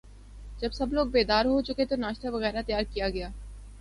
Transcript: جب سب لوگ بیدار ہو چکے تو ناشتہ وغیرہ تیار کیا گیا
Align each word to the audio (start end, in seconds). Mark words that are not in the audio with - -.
جب 0.61 0.71
سب 0.73 0.93
لوگ 0.93 1.07
بیدار 1.07 1.45
ہو 1.45 1.61
چکے 1.61 1.85
تو 1.85 1.95
ناشتہ 1.95 2.27
وغیرہ 2.27 2.61
تیار 2.67 2.83
کیا 2.93 3.09
گیا 3.09 3.29